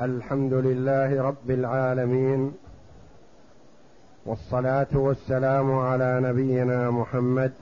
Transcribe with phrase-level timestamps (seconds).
[0.00, 2.52] الحمد لله رب العالمين
[4.26, 7.52] والصلاة والسلام على نبينا محمد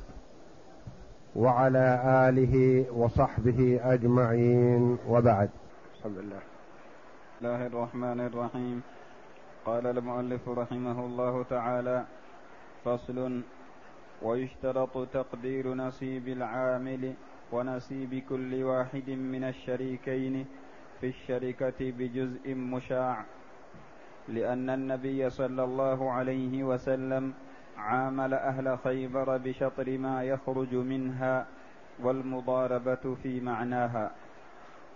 [1.36, 1.86] وعلى
[2.28, 5.50] آله وصحبه أجمعين وبعد.
[5.94, 6.42] بسم الله
[7.40, 8.82] الله الرحمن الرحيم.
[9.66, 12.04] قال المؤلف رحمه الله تعالى
[12.84, 13.42] فصل
[14.22, 17.12] ويشترط تقدير نصيب العامل
[17.52, 20.46] ونصيب كل واحد من الشريكين
[21.02, 23.24] في الشركة بجزء مشاع
[24.28, 27.34] لأن النبي صلى الله عليه وسلم
[27.78, 31.46] عامل أهل خيبر بشطر ما يخرج منها
[32.02, 34.10] والمضاربة في معناها.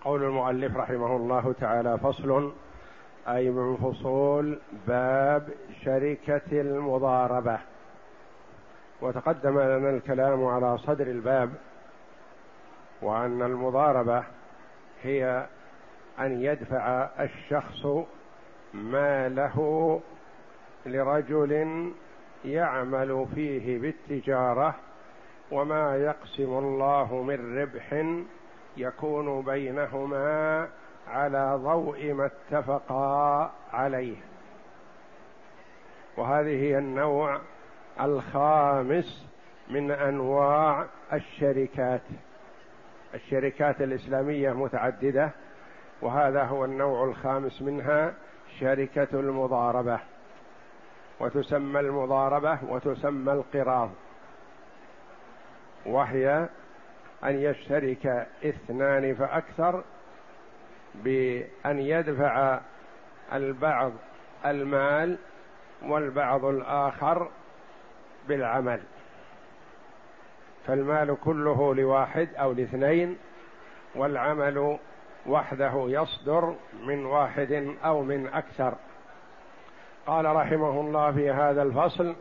[0.05, 2.53] قول المؤلف رحمه الله تعالى فصل
[3.29, 5.49] أي من فصول باب
[5.85, 7.59] شركة المضاربة.
[9.01, 11.51] وتقدم لنا الكلام على صدر الباب
[13.03, 14.25] وأن المضاربة
[15.03, 15.47] هي
[16.21, 17.87] أن يدفع الشخص
[18.75, 20.01] ماله
[20.87, 21.93] لرجل
[22.45, 24.75] يعمل فيه بالتجارة
[25.51, 28.05] وما يقسم الله من ربح
[28.77, 30.69] يكون بينهما
[31.09, 34.17] على ضوء ما اتفقا عليه.
[36.17, 37.41] وهذه هي النوع
[38.01, 39.27] الخامس
[39.71, 42.03] من أنواع الشركات.
[43.15, 45.31] الشركات الإسلامية متعددة.
[46.01, 48.15] وهذا هو النوع الخامس منها
[48.61, 50.01] شركة المضاربة
[51.21, 53.91] وتسمى المضاربة وتسمى القراض
[55.87, 56.49] وهي
[57.25, 59.85] أن يشترك اثنان فأكثر
[60.95, 62.61] بأن يدفع
[63.33, 63.93] البعض
[64.47, 65.19] المال
[65.83, 67.29] والبعض الآخر
[68.29, 68.81] بالعمل.
[70.67, 73.19] فالمال كله لواحد أو لاثنين
[73.95, 74.79] والعمل
[75.29, 76.55] وحده يصدر
[76.87, 78.75] من واحد أو من أكثر.
[80.07, 82.15] قال رحمه الله في هذا الفصل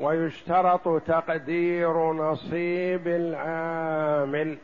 [0.00, 4.58] ويشترط تقدير نصيب العامل.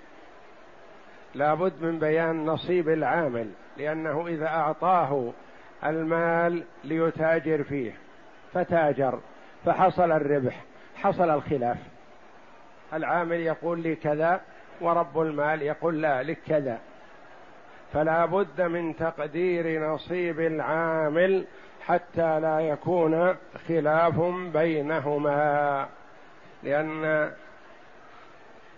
[1.34, 5.32] لابد من بيان نصيب العامل لأنه إذا أعطاه
[5.84, 7.94] المال ليتاجر فيه
[8.52, 9.18] فتاجر
[9.64, 10.64] فحصل الربح
[10.96, 11.76] حصل الخلاف.
[12.92, 14.40] العامل يقول لي كذا
[14.80, 16.78] ورب المال يقول لا لك كذا.
[17.94, 21.44] فلا بد من تقدير نصيب العامل
[21.86, 23.36] حتى لا يكون
[23.68, 24.20] خلاف
[24.52, 25.88] بينهما.
[26.62, 27.30] لأن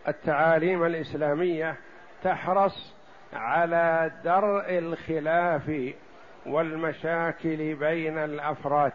[0.09, 1.77] التعاليم الإسلامية
[2.23, 2.95] تحرص
[3.33, 5.93] على درء الخلاف
[6.47, 8.93] والمشاكل بين الأفراد.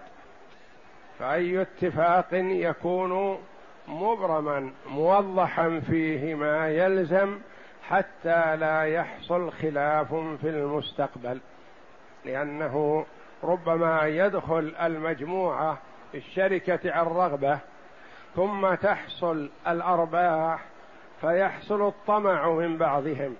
[1.20, 3.38] فأي اتفاق يكون
[3.88, 7.38] مبرما موضحا فيه ما يلزم
[7.90, 11.40] حتى لا يحصل خلاف في المستقبل.
[12.26, 13.06] لأنه
[13.44, 15.78] ربما يدخل المجموعة
[16.12, 17.60] في الشركة عن رغبة
[18.36, 20.66] ثم تحصل الأرباح
[21.22, 23.36] فيحصل الطمع من بعضهم.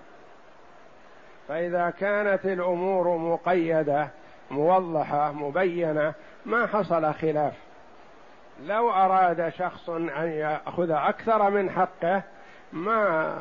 [1.48, 4.08] فإذا كانت الأمور مقيدة
[4.50, 6.14] موضحة مبينة
[6.46, 7.54] ما حصل خلاف.
[8.66, 12.22] لو أراد شخص أن يأخذ أكثر من حقه
[12.72, 13.38] ما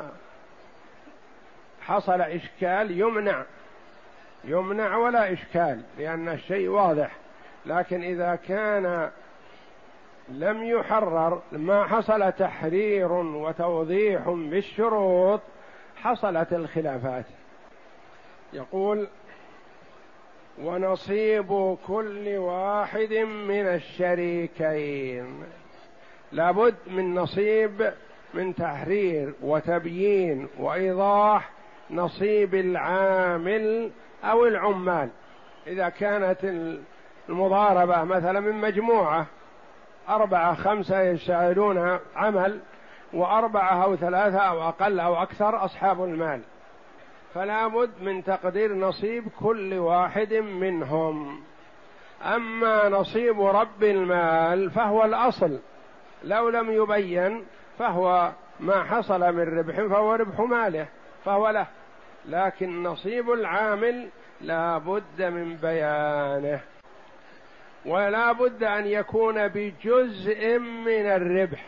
[1.82, 3.44] حصل إشكال يمنع
[4.44, 7.12] يمنع ولا إشكال لأن الشيء واضح.
[7.66, 9.12] لكن إذا كان
[10.30, 15.42] لم يحرر ما حصل تحرير وتوضيح بالشروط
[15.96, 17.26] حصلت الخلافات.
[18.54, 19.08] يقول
[20.62, 23.14] ونصيب كل واحد
[23.48, 25.44] من الشريكين.
[26.32, 27.94] لابد من نصيب
[28.34, 31.50] من تحرير وتبيين وإيضاح
[31.92, 33.92] نصيب العامل
[34.24, 35.10] أو العمال.
[35.68, 36.38] إذا كانت
[37.30, 39.26] المضاربة مثلا من مجموعة
[40.10, 42.60] أربعة خمسة يشتغلون عمل
[43.14, 46.42] وأربعة أو ثلاثة أو أقل أو أكثر أصحاب المال.
[47.34, 51.42] فلا بد من تقدير نصيب كل واحد منهم.
[52.26, 55.60] أما نصيب رب المال فهو الأصل.
[56.24, 57.46] لو لم يبين
[57.80, 60.88] فهو ما حصل من ربح فهو ربح ماله
[61.26, 61.68] فهو له.
[62.26, 64.10] لكن نصيب العامل
[64.42, 66.60] لا بد من بيانه
[67.86, 71.66] ولا بد أن يكون بجزء من الربح.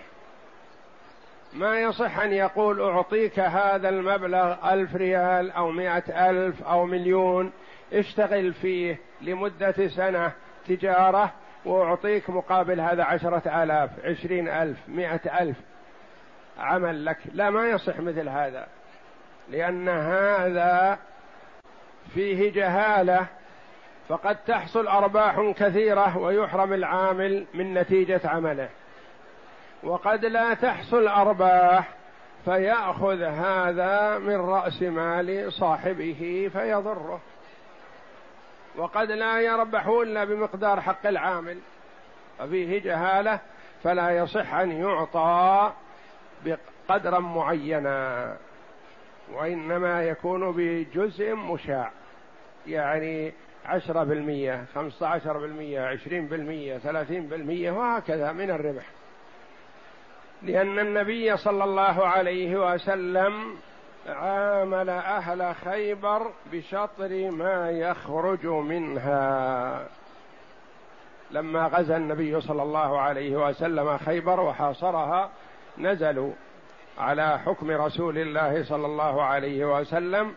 [1.53, 7.51] ما يصح أن يقول أعطيك هذا المبلغ ألف ريال أو مائه ألف أو مليون
[7.94, 10.31] اشتغل فيه لمدة سنة
[10.67, 11.33] تجارة
[11.65, 15.57] وأعطيك مقابل هذا عشرة آلاف عشرين ألف مائه ألف.
[16.59, 18.67] عمل لك لا ما يصح مثل هذا.
[19.50, 21.00] لأن هذا
[22.13, 23.28] فيه جهالة
[24.10, 28.69] فقد تحصل أرباح كثيرة ويحرم العامل من نتيجة عمله.
[29.84, 31.90] وقد لا تحصل أرباح
[32.45, 37.22] فيأخذ هذا من رأس مال صاحبه فيضره.
[38.75, 41.57] وقد لا يربح إلا بمقدار حق العامل
[42.40, 43.40] ففيه جهالة
[43.84, 45.72] فلا يصح أن يعطى
[46.45, 48.38] بقدرا معينا.
[49.33, 51.91] وإنما يكون بجزء مشاع.
[52.68, 53.33] يعني
[53.65, 58.85] عشرة بالمية خمسة عشر بالمية عشرين بالمية ثلاثين بالمية وهكذا من الربح.
[60.41, 63.56] لأن النبي صلى الله عليه وسلم
[64.07, 69.88] عامل أهل خيبر بشطر ما يخرج منها.
[71.31, 75.30] لما غزا النبي صلى الله عليه وسلم خيبر وحاصرها
[75.77, 76.33] نزلوا.
[76.98, 80.34] على حكم رسول الله صلى الله عليه وسلم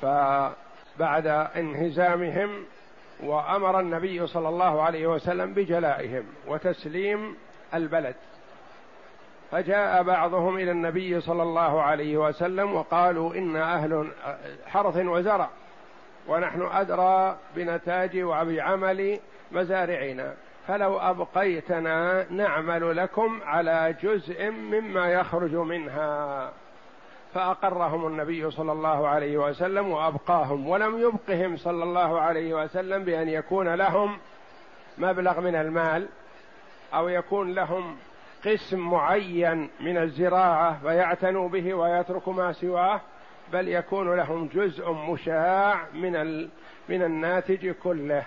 [0.00, 1.26] فبعد
[1.56, 2.64] انهزامهم
[3.22, 7.36] وأمر النبي صلى الله عليه وسلم بجلائهم وتسليم
[7.74, 8.14] البلد.
[9.50, 14.08] فجاء بعضهم إلى النبي صلى الله عليه وسلم وقالوا إن أهل
[14.66, 15.48] حرث وزرع
[16.28, 19.18] ونحن أدرى بنتاج وبعمل
[19.52, 20.34] مزارعنا.
[20.68, 26.52] فلو أبقيتنا نعمل لكم على جزء مما يخرج منها.
[27.34, 33.74] فأقرهم النبي صلى الله عليه وسلم وأبقاهم ولم يبقهم صلى الله عليه وسلم بأن يكون
[33.74, 34.18] لهم
[34.98, 36.08] مبلغ من المال
[36.94, 37.96] أو يكون لهم
[38.46, 43.00] قسم معين من الزراعة فيعتنوا به ويترك ما سواه
[43.52, 46.40] بل يكون لهم جزء مشاع من
[46.88, 48.24] من الناتج كله.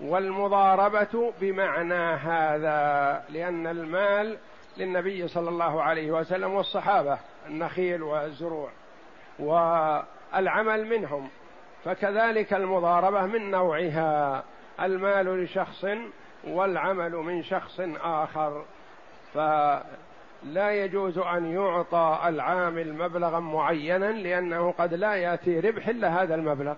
[0.00, 4.38] والمضاربة بمعنى هذا لأن المال
[4.76, 8.68] للنبي صلى الله عليه وسلم والصحابة النخيل والزروع
[9.38, 11.28] والعمل منهم.
[11.84, 14.44] فكذلك المضاربة من نوعها
[14.80, 15.86] المال لشخص
[16.44, 18.64] والعمل من شخص آخر.
[19.34, 26.74] فلا يجوز أن يعطى العامل مبلغا معينا لأنه قد لا يأتي ربح إلا هذا المبلغ.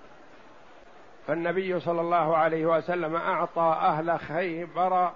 [1.29, 5.13] فالنبي صلى الله عليه وسلم أعطى أهل خيبر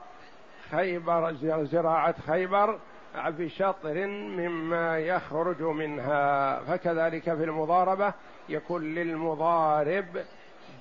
[0.71, 1.33] خيبر
[1.65, 2.79] زراعة خيبر
[3.17, 6.59] بشطر مما يخرج منها.
[6.61, 8.13] فكذلك في المضاربة
[8.49, 10.07] يكون للمضارب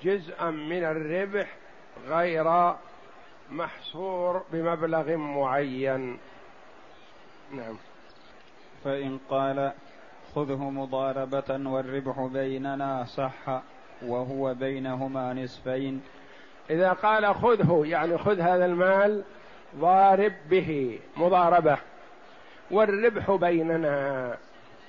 [0.02, 1.48] جزءا من الربح
[2.08, 2.74] غير
[3.50, 6.18] محصور بمبلغ معين.
[7.52, 7.76] نعم.
[8.84, 9.72] فإن قال
[10.34, 13.62] خذه مضاربة والربح بيننا صح.
[14.06, 16.02] وهو بينهما نصفين.
[16.70, 19.22] إذا قال خذه يعني خذ هذا المال
[19.76, 21.78] ضارب به مضاربة.
[22.70, 24.36] والربح بيننا.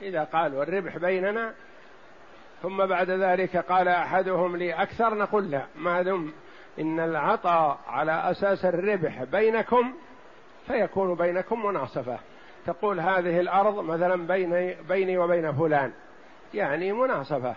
[0.02, 1.54] إذا قال والربح بيننا
[2.62, 6.32] ثم بعد ذلك قال أحدهم لي أكثر نقول لا ما دم.
[6.80, 9.94] إن العطاء على أساس الربح بينكم
[10.68, 12.18] فيكون بينكم مناصفة.
[12.66, 15.92] تقول هذه الأرض مثلا بيني, بيني وبين فلان
[16.54, 17.56] يعني مناصفة.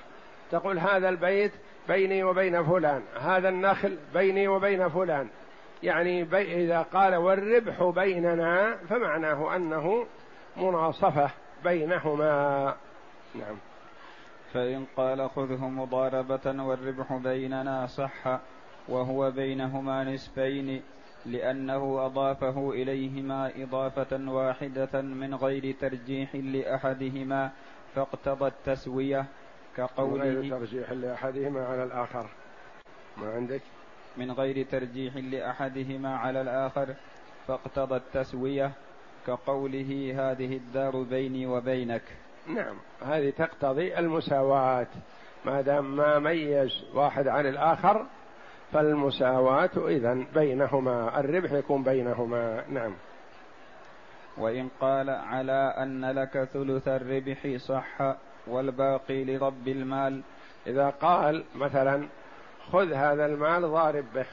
[0.50, 1.52] تقول هذا البيت
[1.88, 5.28] بيني وبين فلان هذا النخل بيني وبين فلان.
[5.82, 10.06] يعني بي إذا قال والربح بيننا فمعناه أنه
[10.56, 11.30] مناصفة
[11.64, 12.74] بينهما.
[13.34, 13.56] نعم.
[14.52, 18.38] فإن قال خذه مضاربة والربح بيننا صح
[18.88, 20.82] وهو بينهما نصفين
[21.26, 27.50] لأنه أضافه إليهما إضافة واحدة من غير ترجيح لأحدهما
[27.94, 29.26] فاقتضى التسوية
[29.76, 32.26] كقوله من غير ترجيح لأحدهما على الآخر.
[33.16, 33.60] ما عندك؟
[34.16, 36.94] من غير ترجيح لأحدهما على الآخر
[37.46, 38.72] فاقتضى التسوية
[39.26, 42.02] كقوله هذه الدار بيني وبينك.
[42.46, 44.86] نعم هذه تقتضي المساواة.
[45.44, 48.06] ما دام ما ميز واحد عن الآخر
[48.72, 52.64] فالمساواة إذا بينهما الربح يكون بينهما.
[52.68, 52.94] نعم.
[54.38, 58.16] وإن قال على أن لك ثلث الربح صح
[58.46, 60.20] والباقي لرب المال.
[60.66, 62.08] إذا قال مثلا
[62.72, 64.26] خذ هذا المال ضارب به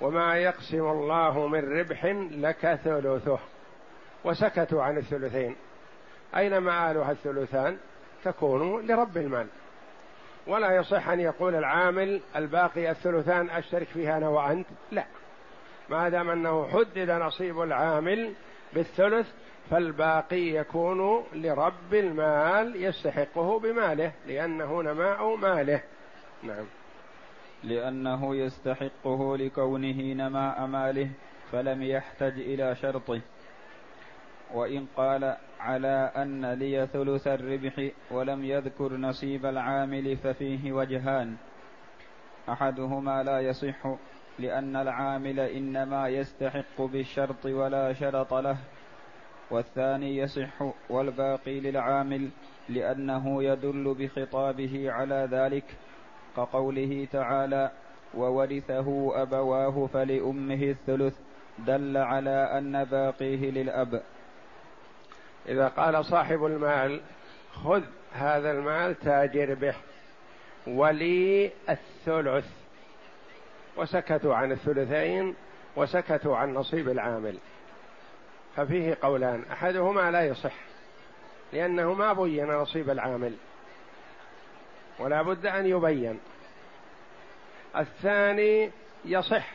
[0.00, 3.38] وما يقسم الله من ربح لك ثلثه.
[4.24, 5.56] وسكتوا عن الثلثين.
[6.36, 7.76] أين مآلها الثلثان؟
[8.24, 9.46] تكون لرب المال.
[10.46, 15.04] ولا يصح أن يقول العامل الباقي الثلثان أشترك فيها أنا وأنت؟ لا.
[15.88, 18.32] ما دام أنه حدد نصيب العامل
[18.72, 19.26] بالثلث
[19.70, 25.82] فالباقي يكون لرب المال يستحقه بماله لأنه نماء ماله.
[26.42, 26.64] نعم.
[27.64, 31.10] لأنه يستحقه لكونه نماء ماله
[31.52, 33.20] فلم يحتج إلى شرطه.
[34.54, 41.36] وإن قال على أن لي ثلث الربح ولم يذكر نصيب العامل ففيه وجهان.
[42.48, 43.94] أحدهما لا يصح
[44.38, 48.56] لأن العامل إنما يستحق بالشرط ولا شرط له.
[49.50, 52.30] والثاني يصح والباقي للعامل
[52.68, 55.64] لأنه يدل بخطابه على ذلك
[56.36, 57.70] كقوله تعالى
[58.14, 61.14] وورثه أبواه فلأمه الثلث.
[61.58, 64.02] دل على أن باقيه للأب.
[65.48, 67.00] إذا قال صاحب المال
[67.52, 69.74] خذ هذا المال تاجر به.
[70.66, 72.46] ولي الثلث.
[73.76, 75.34] وسكتوا عن الثلثين
[75.76, 77.38] وسكتوا عن نصيب العامل.
[78.56, 79.44] ففيه قولان.
[79.52, 80.54] أحدهما لا يصح
[81.52, 83.34] لأنه ما بين نصيب العامل
[84.98, 86.20] ولا بد أن يبين.
[87.76, 88.70] الثاني
[89.04, 89.46] يصح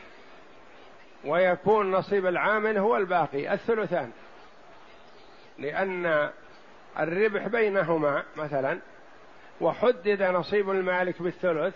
[1.24, 4.10] ويكون نصيب العامل هو الباقي الثلثان.
[5.58, 6.30] لأن
[6.98, 8.78] الربح بينهما مثلا
[9.60, 11.74] وحدد نصيب المالك بالثلث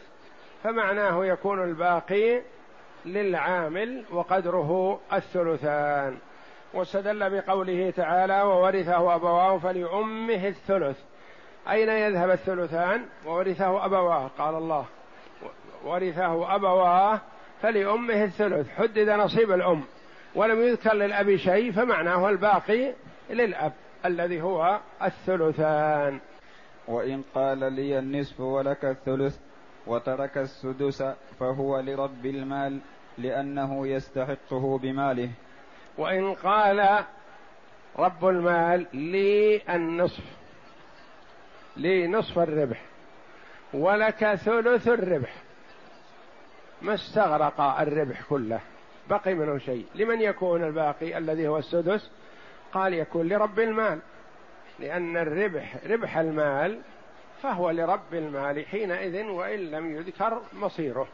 [0.64, 2.42] فمعناه يكون الباقي
[3.04, 6.18] للعامل وقدره الثلثان.
[6.74, 10.98] واستدل بقوله تعالى وورثه أبواه فلأمه الثلث.
[11.70, 14.84] أين يذهب الثلثان؟ وورثه أبواه قال الله.
[15.84, 17.20] ورثه أبواه
[17.62, 18.70] فلأمه الثلث.
[18.70, 19.82] حدد نصيب الأم.
[20.34, 22.92] ولم يذكر للأب شيء فمعناه الباقي
[23.30, 23.72] للأب
[24.04, 26.20] الذي هو الثلثان.
[26.88, 29.38] وإن قال لي النصف ولك الثلث
[29.86, 31.02] وترك السدس
[31.40, 32.78] فهو لرب المال
[33.18, 35.30] لأنه يستحقه بماله.
[35.98, 37.04] وإن قال
[37.98, 40.24] رب المال لي النصف
[41.76, 42.82] لي نصف الربح
[43.74, 45.34] ولك ثلث الربح.
[46.82, 48.60] ما استغرق الربح كله
[49.10, 49.86] بقي منه شيء.
[49.94, 52.10] لمن يكون الباقي الذي هو السدس؟
[52.72, 53.98] قال يكون لرب المال.
[54.78, 56.80] لأن الربح ربح المال
[57.42, 61.08] فهو لرب المال حينئذ وإن لم يذكر مصيره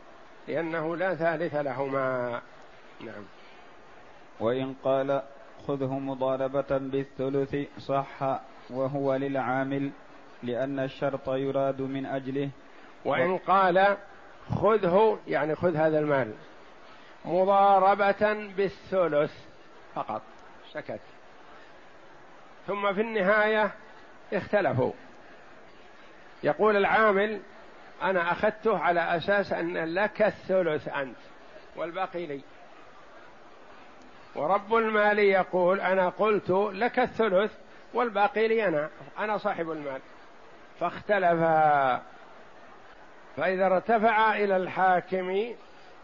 [0.49, 2.41] لأنه لا ثالث لهما.
[3.01, 3.25] نعم.
[4.41, 5.23] وإن قال
[5.67, 8.41] خذه مضاربة بالثلث صح
[8.71, 9.91] وهو للعامل
[10.43, 12.51] لأن الشرط يراد من أجله.
[13.05, 13.97] وإن قال
[14.51, 16.33] خذه يعني خذ هذا المال
[17.25, 19.33] مضاربة بالثلث
[19.95, 20.23] فقط.
[20.73, 21.01] سكت.
[22.67, 23.71] ثم في النهاية
[24.33, 24.93] اختلفوا.
[26.43, 27.41] يقول العامل
[28.03, 31.17] أنا أخذته على أساس أن لك الثلث أنت
[31.77, 32.41] والباقي لي.
[34.37, 37.53] ورب المال يقول أنا قلت لك الثلث
[37.95, 40.01] والباقي لي أنا أنا صاحب المال.
[40.81, 42.03] فاختلفا
[43.37, 45.55] فإذا ارتفع إلى الحاكم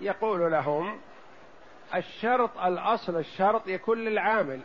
[0.00, 1.00] يقول لهم
[1.94, 4.60] الشرط الأصل الشرط يكون للعامل.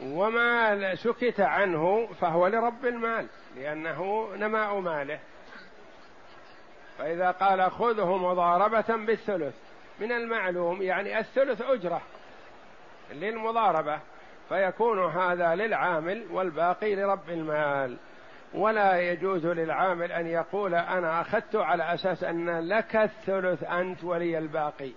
[0.00, 3.26] وما سكت عنه فهو لرب المال
[3.56, 5.18] لأنه نماء ماله.
[6.98, 9.54] فإذا قال خذه مضاربة بالثلث.
[10.00, 12.02] من المعلوم يعني الثلث أجرة
[13.12, 14.00] للمضاربة
[14.48, 17.96] فيكون هذا للعامل والباقي لرب المال.
[18.54, 24.90] ولا يجوز للعامل أن يقول أنا أخذت على أساس أن لك الثلث أنت ولي الباقي.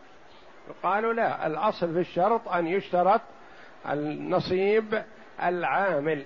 [0.84, 3.22] قالوا لا الأصل في الشرط أن يشترط
[3.90, 5.04] النصيب
[5.44, 6.26] العامل.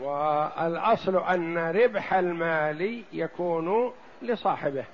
[0.00, 3.92] والأصل أن ربح المال يكون
[4.22, 4.84] لصاحبه.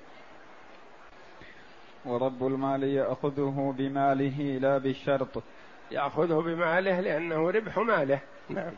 [2.04, 5.42] ورب المال يأخذه بماله لا بالشرط.
[5.90, 8.20] يأخذه بماله لأنه ربح ماله.
[8.48, 8.72] نعم.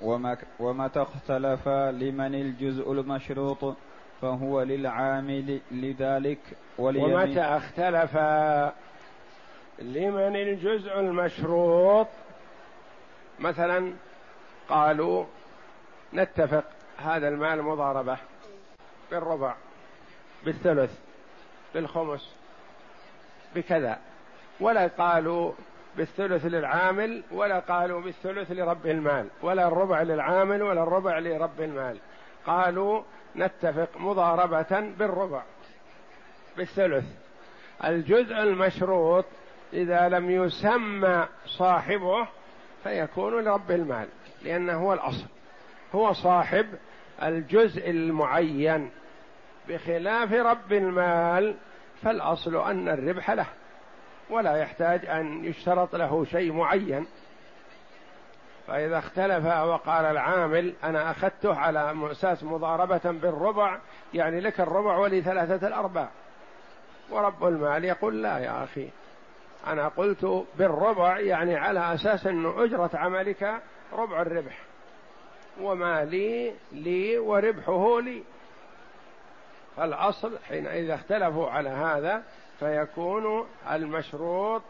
[0.00, 3.76] وما ومتى اختلف لمن الجزء المشروط
[4.22, 6.38] فهو للعامل لذلك
[6.78, 8.16] ومتى اختلف
[9.78, 12.06] لمن الجزء المشروط
[13.40, 13.92] مثلا
[14.68, 15.24] قالوا
[16.14, 16.64] نتفق
[16.98, 18.16] هذا المال مضاربة
[19.10, 19.54] بالربع
[20.44, 21.09] بالثلث.
[21.74, 22.34] بالخمس
[23.54, 23.98] بكذا
[24.60, 25.52] ولا قالوا
[25.96, 31.98] بالثلث للعامل ولا قالوا بالثلث لرب المال ولا الربع للعامل ولا الربع لرب المال.
[32.46, 33.02] قالوا
[33.36, 35.42] نتفق مضاربة بالربع
[36.56, 37.04] بالثلث.
[37.84, 39.24] الجزء المشروط
[39.72, 42.26] إذا لم يسمى صاحبه
[42.84, 44.08] فيكون لرب المال
[44.42, 45.26] لأنه هو الأصل.
[45.94, 46.66] هو صاحب
[47.22, 48.90] الجزء المعين.
[49.70, 51.54] بخلاف رب المال
[52.02, 53.46] فالأصل أن الربح له
[54.30, 57.06] ولا يحتاج أن يشترط له شيء معين.
[58.66, 63.78] فإذا اختلف وقال العامل أنا أخذته على أساس مضاربة بالربع
[64.14, 66.08] يعني لك الربع ولي ثلاثة الأرباع.
[67.10, 68.88] ورب المال يقول لا يا أخي
[69.66, 73.62] أنا قلت بالربع يعني على أساس أنه أجرة عملك
[73.92, 74.58] ربع الربح.
[75.60, 78.22] وما لي لي وربحه لي.
[79.76, 82.22] فالأصل حين إذا اختلفوا على هذا
[82.58, 84.62] فيكون المشروط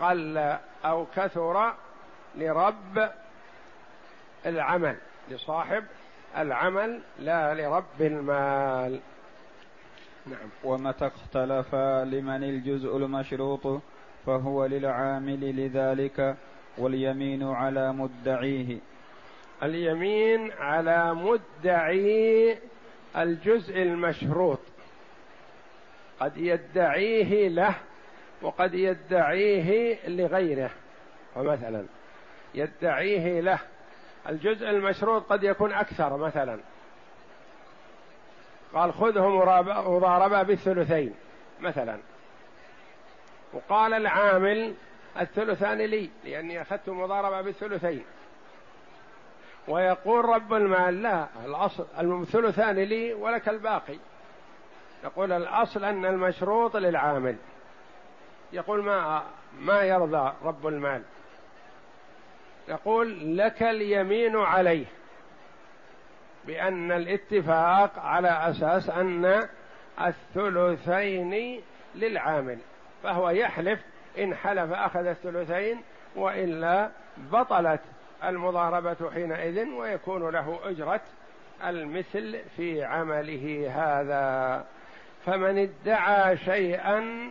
[0.00, 1.74] قل أو كثر
[2.36, 3.10] لرب
[4.46, 4.96] العمل
[5.30, 5.84] لصاحب
[6.36, 9.00] العمل لا لرب المال.
[10.26, 10.48] نعم.
[10.64, 11.74] ومتى اختلف
[12.04, 13.82] لمن الجزء المشروط
[14.26, 16.36] فهو للعامل لذلك
[16.78, 18.78] واليمين على مدعيه؟
[19.62, 22.58] اليمين على مدعي
[23.18, 24.58] الجزء المشروط.
[26.20, 27.74] قد يدعيه له
[28.42, 30.70] وقد يدعيه لغيره.
[31.36, 31.86] ومثلا
[32.54, 33.58] يدعيه له.
[34.28, 36.58] الجزء المشروط قد يكون أكثر مثلا.
[38.74, 39.28] قال خذه
[39.88, 41.14] مضاربة بالثلثين
[41.60, 41.98] مثلا.
[43.52, 44.74] وقال العامل
[45.20, 48.04] الثلثان لي لأني أخذت مضاربة بالثلثين.
[49.68, 53.98] ويقول رب المال لا الأصل الثلثان لي ولك الباقي.
[55.04, 57.36] يقول الأصل أن المشروط للعامل.
[58.52, 59.22] يقول ما
[59.60, 61.02] ما يرضى رب المال؟
[62.68, 64.86] يقول لك اليمين عليه
[66.44, 69.48] بأن الاتفاق على أساس أن
[70.00, 71.62] الثلثين
[71.94, 72.58] للعامل.
[73.02, 73.80] فهو يحلف
[74.18, 75.82] إن حلف أخذ الثلثين
[76.16, 77.80] وإلا بطلت
[78.24, 81.00] المضاربة حينئذ ويكون له أجرة
[81.66, 84.64] المثل في عمله هذا.
[85.26, 87.30] فمن ادعى شيئا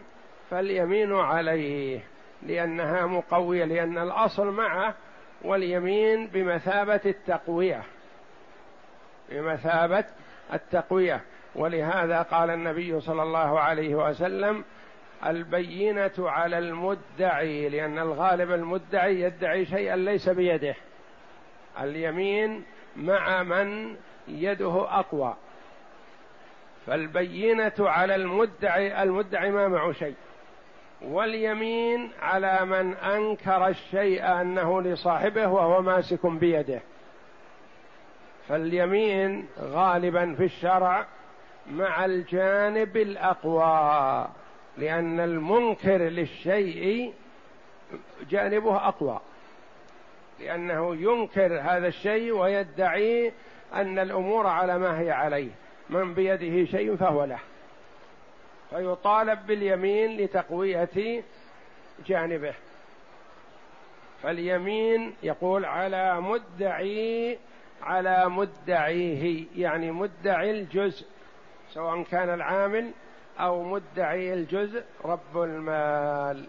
[0.49, 1.99] فاليمين عليه
[2.43, 4.93] لأنها مقوية لأن الأصل معه
[5.41, 7.83] واليمين بمثابة التقوية.
[9.29, 10.05] بمثابة
[10.53, 11.21] التقوية.
[11.55, 14.63] ولهذا قال النبي صلى الله عليه وسلم
[15.25, 20.75] البينة على المدعي لأن الغالب المدعي يدعي شيئا ليس بيده.
[21.81, 22.63] اليمين
[22.95, 23.95] مع من
[24.27, 25.35] يده أقوى.
[26.87, 30.15] فالبينة على المدعي المدعي ما معه شيء.
[31.01, 36.81] واليمين على من أنكر الشيء أنه لصاحبه وهو ماسك بيده.
[38.47, 41.05] فاليمين غالبا في الشرع
[41.71, 44.27] مع الجانب الأقوى.
[44.77, 47.13] لأن المنكر للشيء
[48.29, 49.19] جانبه أقوى.
[50.39, 53.31] لأنه ينكر هذا الشيء ويدعي
[53.73, 55.51] أن الأمور على ما هي عليه.
[55.89, 57.39] من بيده شيء فهو له.
[58.69, 61.23] فيطالب باليمين لتقوية
[62.07, 62.53] جانبه.
[64.23, 67.37] فاليمين يقول على مدعي
[67.81, 71.05] على مدعيه يعني مدعي الجزء
[71.73, 72.91] سواء كان العامل
[73.39, 76.45] أو مدعي الجزء رب المال.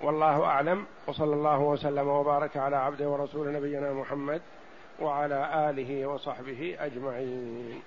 [0.00, 0.86] والله أعلم.
[1.06, 4.42] وصلى الله وسلم وبارك على عبده ورسول نبينا محمد
[5.00, 7.82] وعلى آله وصحبه أجمعين.